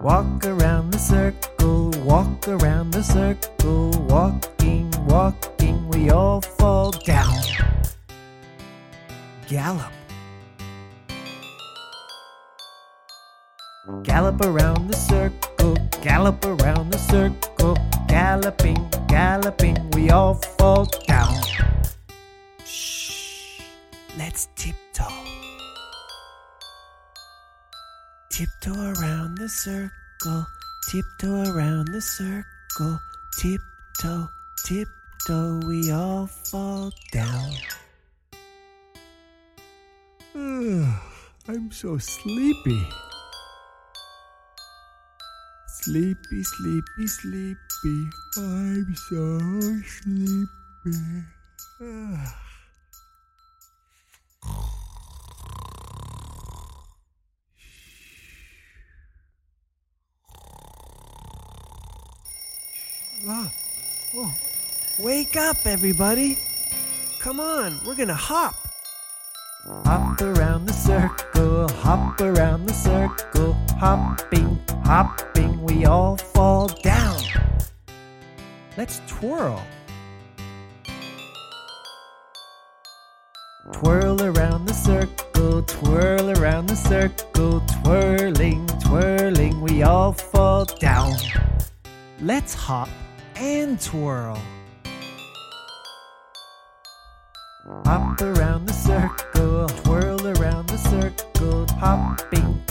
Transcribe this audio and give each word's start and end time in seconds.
Walk 0.00 0.44
around 0.46 0.90
the 0.90 0.98
circle, 0.98 1.90
walk 2.04 2.48
around 2.48 2.90
the 2.90 3.02
circle, 3.02 3.90
walking, 4.08 4.90
walking, 5.06 5.88
we 5.90 6.10
all 6.10 6.40
fall 6.40 6.90
down. 6.90 7.38
Gallop. 9.46 9.92
Gallop 14.02 14.40
around 14.40 14.90
the 14.90 14.96
circle, 14.96 15.76
gallop 16.00 16.44
around 16.44 16.90
the 16.90 16.98
circle, 16.98 17.76
galloping, 18.08 18.90
galloping, 19.06 19.76
we 19.90 20.10
all 20.10 20.34
fall 20.34 20.86
down. 21.06 21.40
Shh, 22.64 23.60
let's 24.18 24.48
tiptoe. 24.56 25.31
Tiptoe 28.32 28.94
around 28.98 29.36
the 29.36 29.46
circle, 29.46 30.46
tiptoe 30.88 31.52
around 31.52 31.88
the 31.88 32.00
circle, 32.00 32.98
tiptoe, 33.36 34.26
tiptoe, 34.64 35.60
we 35.66 35.92
all 35.92 36.26
fall 36.26 36.90
down. 37.12 37.52
I'm 40.34 41.70
so 41.70 41.98
sleepy. 41.98 42.88
Sleepy, 45.66 46.42
sleepy, 46.42 47.06
sleepy. 47.06 48.10
I'm 48.38 48.94
so 49.10 49.40
sleepy. 50.00 50.48
Oh, 63.24 64.34
wake 64.98 65.36
up, 65.36 65.64
everybody! 65.64 66.38
Come 67.20 67.38
on, 67.38 67.78
we're 67.86 67.94
gonna 67.94 68.14
hop. 68.14 68.56
Hop 69.84 70.20
around 70.20 70.66
the 70.66 70.72
circle, 70.72 71.68
hop 71.68 72.20
around 72.20 72.66
the 72.66 72.74
circle, 72.74 73.52
hopping, 73.78 74.58
hopping, 74.84 75.62
we 75.62 75.84
all 75.84 76.16
fall 76.16 76.66
down. 76.66 77.22
Let's 78.76 79.00
twirl. 79.06 79.62
Twirl 83.72 84.20
around 84.20 84.66
the 84.66 84.74
circle, 84.74 85.62
twirl 85.62 86.38
around 86.38 86.66
the 86.66 86.74
circle, 86.74 87.62
twirling, 87.82 88.66
twirling, 88.80 89.60
we 89.60 89.84
all 89.84 90.12
fall 90.12 90.64
down. 90.64 91.14
Let's 92.20 92.54
hop 92.54 92.88
and 93.42 93.80
twirl. 93.80 94.40
Hop 97.84 98.20
around 98.20 98.66
the 98.66 98.72
circle, 98.72 99.66
twirl 99.82 100.38
around 100.38 100.68
the 100.68 100.76
circle, 100.78 101.66
hopping, 101.80 102.62